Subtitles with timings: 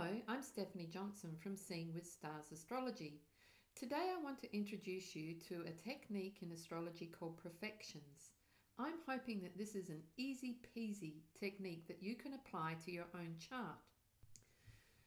[0.00, 3.20] Hello, I'm Stephanie Johnson from Seeing with Stars Astrology.
[3.76, 8.30] Today I want to introduce you to a technique in astrology called profections.
[8.78, 13.08] I'm hoping that this is an easy peasy technique that you can apply to your
[13.14, 13.76] own chart.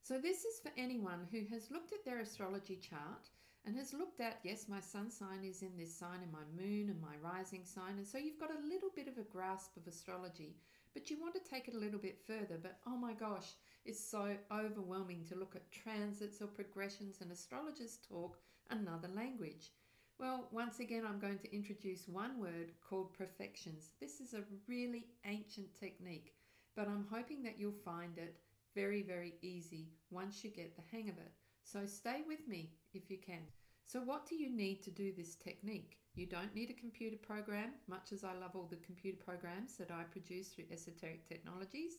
[0.00, 3.28] So, this is for anyone who has looked at their astrology chart
[3.66, 6.88] and has looked at, yes, my sun sign is in this sign, and my moon
[6.88, 7.98] and my rising sign.
[7.98, 10.56] And so you've got a little bit of a grasp of astrology,
[10.94, 12.58] but you want to take it a little bit further.
[12.60, 13.46] But oh my gosh,
[13.84, 18.38] it's so overwhelming to look at transits or progressions, and astrologers talk
[18.70, 19.72] another language.
[20.18, 23.92] Well, once again, I'm going to introduce one word called profections.
[24.00, 26.34] This is a really ancient technique,
[26.74, 28.36] but I'm hoping that you'll find it
[28.74, 31.32] very, very easy once you get the hang of it.
[31.62, 33.42] So stay with me if you can.
[33.88, 35.96] So, what do you need to do this technique?
[36.14, 39.90] You don't need a computer program, much as I love all the computer programs that
[39.90, 41.94] I produce through Esoteric Technologies.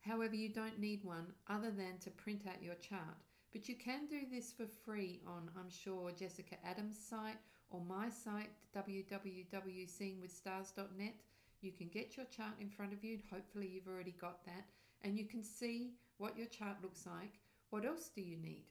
[0.00, 3.18] However, you don't need one other than to print out your chart.
[3.52, 7.36] But you can do this for free on, I'm sure, Jessica Adams' site
[7.68, 11.14] or my site, www.seeingwithstars.net.
[11.60, 13.18] You can get your chart in front of you.
[13.30, 14.64] Hopefully, you've already got that.
[15.02, 17.38] And you can see what your chart looks like.
[17.68, 18.64] What else do you need?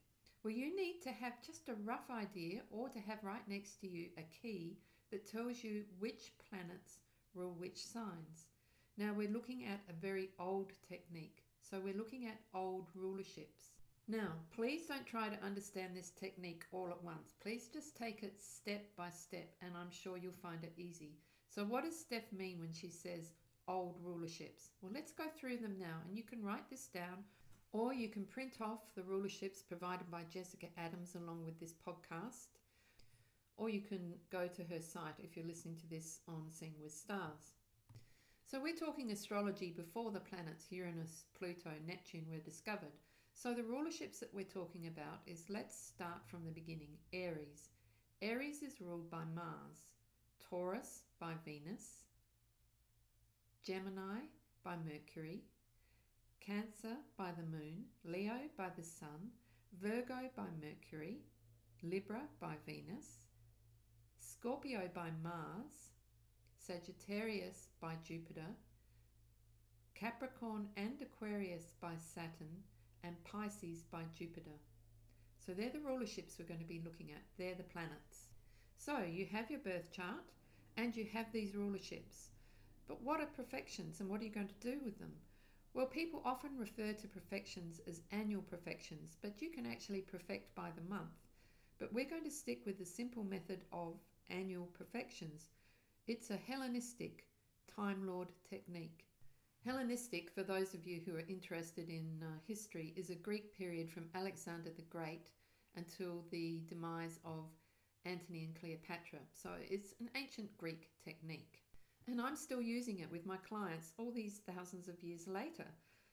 [0.43, 3.87] Well, you need to have just a rough idea or to have right next to
[3.87, 4.79] you a key
[5.11, 6.97] that tells you which planets
[7.35, 8.47] rule which signs.
[8.97, 11.43] Now, we're looking at a very old technique.
[11.61, 13.69] So, we're looking at old rulerships.
[14.07, 17.35] Now, please don't try to understand this technique all at once.
[17.41, 21.19] Please just take it step by step, and I'm sure you'll find it easy.
[21.49, 23.31] So, what does Steph mean when she says
[23.67, 24.69] old rulerships?
[24.81, 27.23] Well, let's go through them now, and you can write this down,
[27.73, 32.59] or you can print off the rulerships provided by Jessica Adams along with this podcast,
[33.57, 36.91] or you can go to her site if you're listening to this on Seeing with
[36.91, 37.55] Stars.
[38.43, 42.97] So, we're talking astrology before the planets Uranus, Pluto, Neptune were discovered.
[43.33, 47.69] So, the rulerships that we're talking about is let's start from the beginning Aries.
[48.21, 49.93] Aries is ruled by Mars,
[50.49, 52.03] Taurus by Venus,
[53.63, 54.19] Gemini
[54.65, 55.43] by Mercury,
[56.45, 59.29] Cancer by the Moon, Leo by the Sun,
[59.79, 61.19] Virgo by Mercury,
[61.83, 63.27] Libra by Venus,
[64.19, 65.91] Scorpio by Mars,
[66.57, 68.47] Sagittarius by Jupiter,
[69.93, 72.63] Capricorn and Aquarius by Saturn,
[73.03, 74.57] and Pisces by Jupiter.
[75.45, 77.21] So they're the rulerships we're going to be looking at.
[77.37, 78.29] They're the planets.
[78.77, 80.25] So you have your birth chart
[80.75, 82.29] and you have these rulerships.
[82.87, 85.13] But what are profections and what are you going to do with them?
[85.73, 90.69] Well, people often refer to profections as annual profections, but you can actually profect by
[90.75, 91.15] the month.
[91.79, 93.95] But we're going to stick with the simple method of
[94.29, 95.49] annual profections.
[96.07, 97.25] It's a Hellenistic
[97.73, 99.05] Time Lord technique.
[99.63, 103.89] Hellenistic, for those of you who are interested in uh, history, is a Greek period
[103.89, 105.29] from Alexander the Great
[105.77, 107.45] until the demise of
[108.03, 109.19] Antony and Cleopatra.
[109.31, 111.61] So it's an ancient Greek technique.
[112.07, 115.67] And I'm still using it with my clients all these thousands of years later.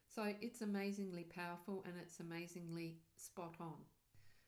[0.07, 3.77] So it's amazingly powerful and it's amazingly spot on.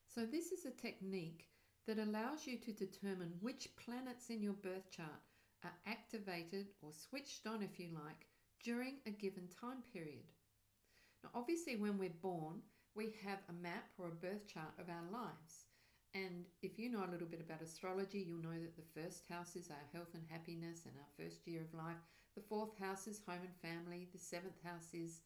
[0.06, 1.48] So, this is a technique
[1.86, 5.20] that allows you to determine which planets in your birth chart
[5.64, 8.26] are activated or switched on, if you like,
[8.64, 10.32] during a given time period.
[11.22, 12.62] Now, obviously, when we're born,
[12.94, 15.66] we have a map or a birth chart of our lives.
[16.14, 19.54] And if you know a little bit about astrology, you'll know that the first house
[19.54, 22.02] is our health and happiness and our first year of life.
[22.34, 24.08] The fourth house is home and family.
[24.12, 25.20] The seventh house is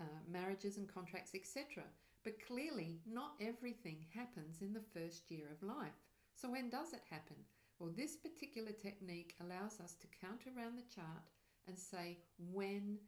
[0.00, 1.84] uh, marriages and contracts, etc.
[2.24, 5.96] But clearly, not everything happens in the first year of life.
[6.34, 7.36] So, when does it happen?
[7.78, 11.24] Well, this particular technique allows us to count around the chart
[11.66, 12.18] and say
[12.52, 12.98] when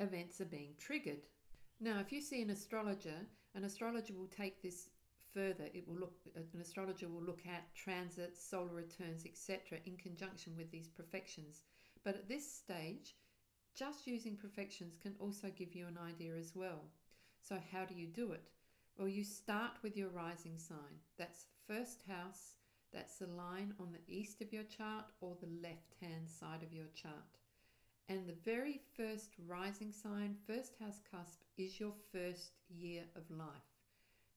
[0.00, 1.22] events are being triggered.
[1.80, 4.90] Now, if you see an astrologer, an astrologer will take this
[5.36, 5.68] further.
[5.74, 10.70] It will look an astrologer will look at transits, solar returns, etc., in conjunction with
[10.70, 11.64] these profections.
[12.02, 13.14] But at this stage,
[13.74, 16.84] just using profections can also give you an idea as well.
[17.42, 18.48] So, how do you do it?
[18.96, 20.96] Well, you start with your rising sign.
[21.18, 22.56] That's first house.
[22.92, 26.72] That's the line on the east of your chart or the left hand side of
[26.72, 27.36] your chart.
[28.08, 33.75] And the very first rising sign, first house cusp, is your first year of life.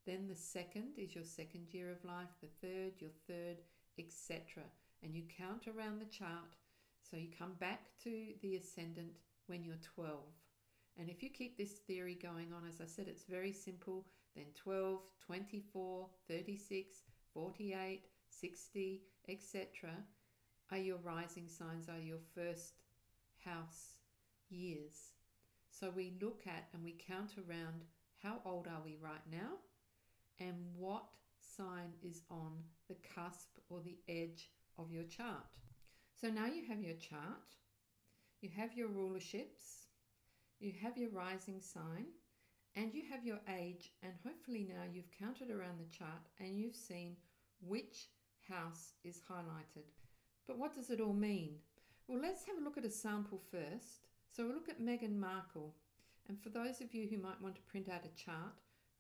[0.10, 3.58] Then the second is your second year of life, the third, your third,
[4.00, 4.64] etc.
[5.04, 6.56] And you count around the chart.
[7.00, 9.12] So you come back to the ascendant
[9.46, 10.18] when you're 12.
[10.98, 14.08] And if you keep this theory going on, as I said, it's very simple.
[14.36, 16.98] Then 12, 24, 36,
[17.32, 19.92] 48, 60, etc.
[20.72, 22.82] are your rising signs, are your first
[23.46, 24.00] house
[24.50, 25.12] years.
[25.70, 27.84] So we look at and we count around
[28.24, 29.60] how old are we right now
[30.40, 31.06] and what
[31.40, 32.52] sign is on
[32.88, 35.46] the cusp or the edge of your chart.
[36.20, 37.56] So now you have your chart,
[38.42, 39.88] you have your rulerships,
[40.60, 42.08] you have your rising sign,
[42.76, 46.76] and you have your age, and hopefully now you've counted around the chart and you've
[46.76, 47.16] seen
[47.62, 48.08] which
[48.48, 49.86] house is highlighted.
[50.48, 51.56] But what does it all mean?
[52.08, 54.08] Well, let's have a look at a sample first.
[54.32, 55.76] So we'll look at Meghan Markle.
[56.28, 58.54] And for those of you who might want to print out a chart,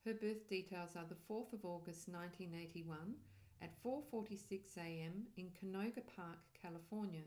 [0.05, 3.15] her birth details are the 4th of August 1981
[3.61, 5.27] at 4:46 a.m.
[5.37, 7.23] in Canoga Park, California.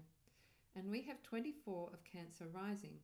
[0.75, 2.99] And we have 24 of Cancer rising.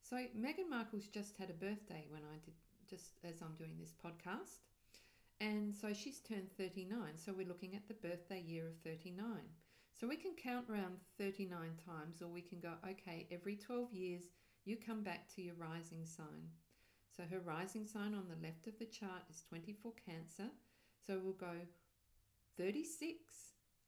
[0.00, 2.54] So Meghan Markle's just had a birthday when I did
[2.88, 4.60] just as I'm doing this podcast.
[5.40, 7.16] And so she's turned 39.
[7.16, 9.24] So we're looking at the birthday year of 39.
[9.92, 11.50] So we can count around 39
[11.84, 14.22] times, or we can go, okay, every 12 years
[14.64, 16.48] you come back to your rising sign.
[17.16, 20.50] So her rising sign on the left of the chart is 24 Cancer.
[21.06, 21.54] So we'll go
[22.58, 23.18] 36,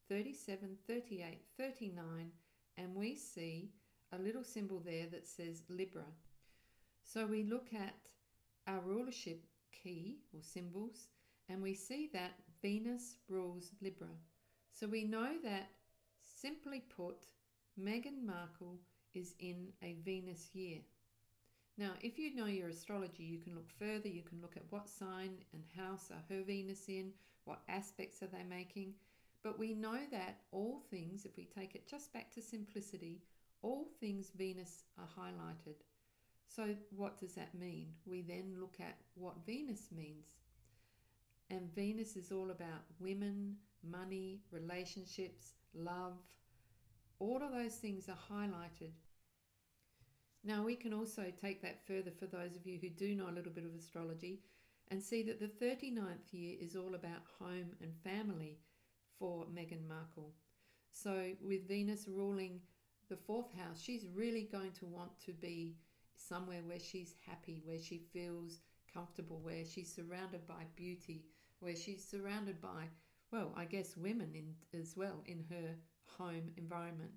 [0.08, 2.30] 37, 38, 39,
[2.78, 3.70] and we see
[4.12, 6.06] a little symbol there that says Libra.
[7.02, 8.08] So we look at
[8.66, 11.08] our rulership key or symbols
[11.48, 14.08] and we see that Venus rules Libra.
[14.72, 15.68] So we know that,
[16.40, 17.16] simply put,
[17.80, 18.78] Meghan Markle
[19.14, 20.80] is in a Venus year.
[21.78, 24.88] Now, if you know your astrology, you can look further, you can look at what
[24.88, 27.12] sign and house are her Venus in,
[27.44, 28.94] what aspects are they making.
[29.42, 33.20] But we know that all things, if we take it just back to simplicity,
[33.62, 35.76] all things Venus are highlighted.
[36.48, 37.88] So, what does that mean?
[38.06, 40.26] We then look at what Venus means.
[41.50, 43.56] And Venus is all about women,
[43.88, 46.14] money, relationships, love.
[47.18, 48.92] All of those things are highlighted.
[50.46, 53.34] Now, we can also take that further for those of you who do know a
[53.34, 54.38] little bit of astrology
[54.92, 58.60] and see that the 39th year is all about home and family
[59.18, 60.30] for Meghan Markle.
[60.92, 62.60] So, with Venus ruling
[63.08, 65.74] the fourth house, she's really going to want to be
[66.14, 68.60] somewhere where she's happy, where she feels
[68.94, 71.24] comfortable, where she's surrounded by beauty,
[71.58, 72.84] where she's surrounded by,
[73.32, 75.74] well, I guess women in, as well in her
[76.18, 77.10] home environment.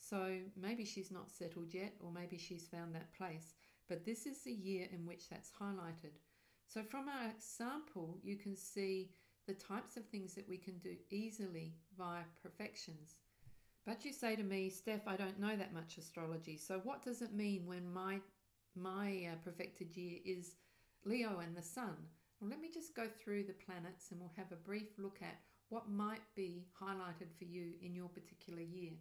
[0.00, 3.54] So maybe she's not settled yet, or maybe she's found that place.
[3.88, 6.18] But this is the year in which that's highlighted.
[6.66, 9.10] So from our sample, you can see
[9.46, 13.16] the types of things that we can do easily via profections.
[13.86, 16.56] But you say to me, Steph, I don't know that much astrology.
[16.56, 18.20] So what does it mean when my
[18.76, 20.54] my uh, profected year is
[21.04, 21.96] Leo and the Sun?
[22.40, 25.40] Well, let me just go through the planets and we'll have a brief look at
[25.68, 28.92] what might be highlighted for you in your particular year.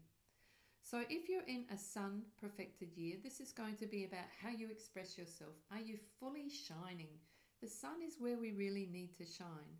[0.82, 4.50] So, if you're in a sun profected year, this is going to be about how
[4.50, 5.54] you express yourself.
[5.72, 7.20] Are you fully shining?
[7.62, 9.78] The sun is where we really need to shine.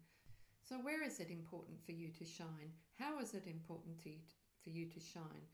[0.62, 2.72] So, where is it important for you to shine?
[3.00, 4.20] How is it important to you
[4.64, 5.48] for you to shine?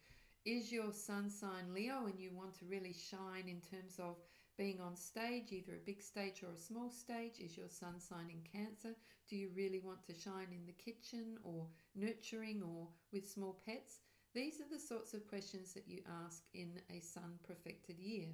[0.46, 4.18] Is your sun sign Leo and you want to really shine in terms of
[4.58, 7.40] being on stage, either a big stage or a small stage?
[7.40, 8.96] Is your sun sign in Cancer?
[9.30, 14.02] Do you really want to shine in the kitchen or nurturing or with small pets?
[14.36, 18.28] These are the sorts of questions that you ask in a sun profected year.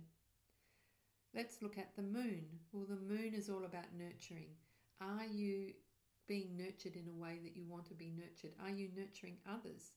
[1.36, 2.46] Let's look at the moon.
[2.72, 4.50] Well, the moon is all about nurturing.
[5.00, 5.74] Are you
[6.28, 8.54] being nurtured in a way that you want to be nurtured?
[8.64, 9.92] Are you nurturing others?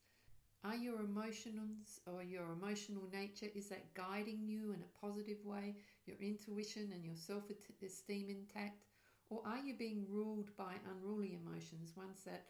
[0.62, 5.76] Are your emotions or your emotional nature is that guiding you in a positive way?
[6.04, 8.84] Your intuition and your self-esteem intact,
[9.30, 12.44] or are you being ruled by unruly emotions, ones that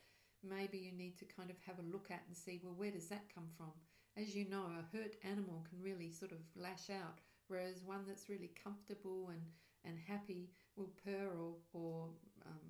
[0.48, 3.08] maybe you need to kind of have a look at and see, well, where does
[3.08, 3.72] that come from?
[4.16, 8.28] As you know, a hurt animal can really sort of lash out, whereas one that's
[8.28, 9.42] really comfortable and,
[9.84, 12.08] and happy will purr or, or
[12.46, 12.60] um,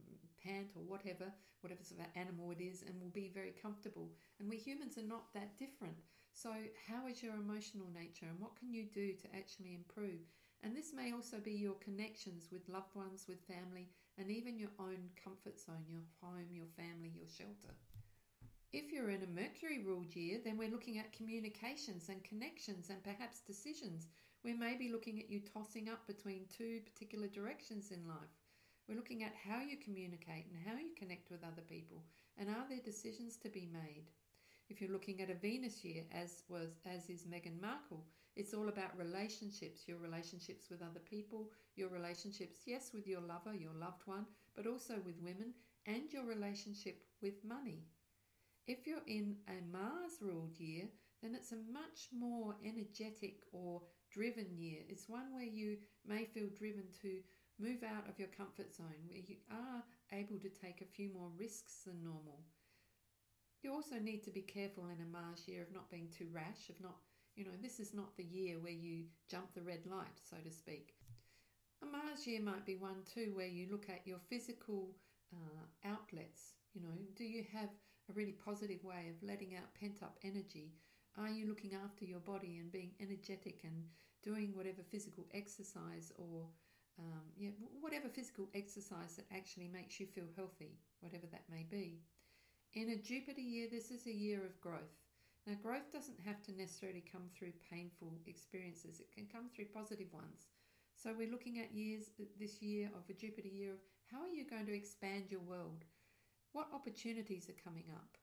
[0.43, 4.09] pant or whatever, whatever sort of animal it is, and will be very comfortable.
[4.41, 5.97] And we humans are not that different.
[6.33, 6.51] So,
[6.89, 10.21] how is your emotional nature, and what can you do to actually improve?
[10.65, 14.73] And this may also be your connections with loved ones, with family, and even your
[14.81, 17.75] own comfort zone, your home, your family, your shelter.
[18.73, 23.05] If you're in a Mercury ruled year, then we're looking at communications and connections and
[23.05, 24.09] perhaps decisions.
[24.43, 28.35] We may be looking at you tossing up between two particular directions in life.
[28.89, 32.03] We're looking at how you communicate and how you connect with other people
[32.39, 34.09] and are there decisions to be made.
[34.69, 38.69] If you're looking at a Venus year as was as is Meghan Markle, it's all
[38.69, 44.03] about relationships, your relationships with other people, your relationships, yes, with your lover, your loved
[44.07, 45.53] one, but also with women,
[45.87, 47.85] and your relationship with money.
[48.67, 50.89] If you're in a Mars ruled year,
[51.23, 54.81] then it's a much more energetic or driven year.
[54.89, 57.21] It's one where you may feel driven to
[57.61, 61.31] move out of your comfort zone where you are able to take a few more
[61.39, 62.41] risks than normal.
[63.65, 66.69] You also need to be careful in a Mars year of not being too rash,
[66.69, 66.97] of not,
[67.35, 70.51] you know, this is not the year where you jump the red light, so to
[70.51, 70.93] speak.
[71.83, 74.91] A Mars year might be one too where you look at your physical
[75.33, 76.53] uh, outlets.
[76.75, 77.71] You know, do you have
[78.11, 80.75] a really positive way of letting out pent up energy?
[81.17, 83.85] Are you looking after your body and being energetic and
[84.23, 86.45] doing whatever physical exercise or
[86.99, 92.03] um, yeah, whatever physical exercise that actually makes you feel healthy, whatever that may be?
[92.75, 94.99] In a Jupiter year, this is a year of growth.
[95.47, 100.13] Now, growth doesn't have to necessarily come through painful experiences, it can come through positive
[100.13, 100.49] ones.
[100.97, 103.79] So, we're looking at years this year of a Jupiter year of
[104.11, 105.85] how are you going to expand your world?
[106.51, 108.19] What opportunities are coming up?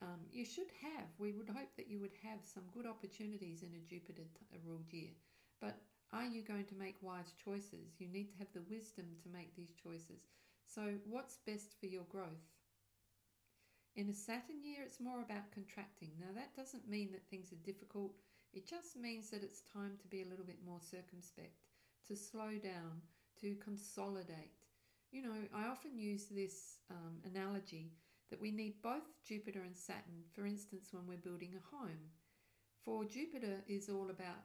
[0.00, 3.74] Um, you should have, we would hope that you would have some good opportunities in
[3.74, 4.22] a Jupiter
[4.64, 5.10] ruled year.
[5.60, 5.78] But
[6.12, 7.98] are you going to make wise choices?
[7.98, 10.28] You need to have the wisdom to make these choices.
[10.64, 12.55] So, what's best for your growth?
[13.96, 16.10] In a Saturn year, it's more about contracting.
[16.20, 18.12] Now, that doesn't mean that things are difficult,
[18.52, 21.64] it just means that it's time to be a little bit more circumspect,
[22.08, 23.00] to slow down,
[23.40, 24.52] to consolidate,
[25.12, 27.92] you know, I often use this um, analogy
[28.30, 32.10] that we need both Jupiter and Saturn, for instance, when we're building a home.
[32.84, 34.44] For Jupiter is all about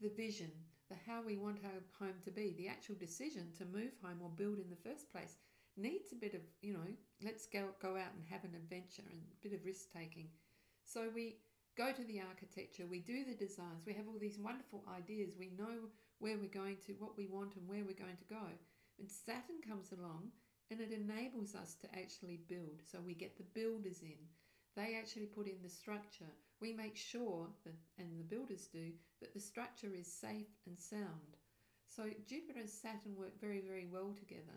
[0.00, 0.50] the vision,
[0.88, 4.28] the how we want our home to be, the actual decision to move home or
[4.28, 5.36] build in the first place
[5.76, 6.90] needs a bit of, you know,
[7.24, 10.28] let's go go out and have an adventure and a bit of risk taking.
[10.84, 11.38] So we
[11.76, 15.52] go to the architecture, we do the designs, we have all these wonderful ideas, we
[15.56, 15.88] know
[16.18, 18.46] where we're going to, what we want and where we're going to go.
[18.98, 20.30] And Saturn comes along
[20.70, 22.80] and it enables us to actually build.
[22.90, 24.20] So we get the builders in.
[24.76, 26.32] They actually put in the structure.
[26.60, 31.36] We make sure that, and the builders do, that the structure is safe and sound.
[31.88, 34.56] So Jupiter and Saturn work very, very well together.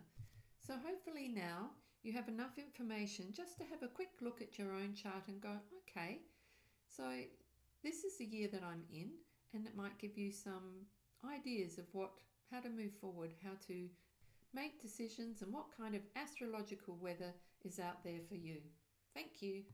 [0.66, 1.70] So hopefully now
[2.02, 5.40] you have enough information just to have a quick look at your own chart and
[5.40, 6.22] go, okay,
[6.88, 7.04] so
[7.84, 9.12] this is the year that I'm in,
[9.54, 10.88] and it might give you some
[11.24, 12.14] ideas of what
[12.52, 13.88] how to move forward, how to
[14.56, 18.58] make decisions, and what kind of astrological weather is out there for you.
[19.14, 19.66] Thank you.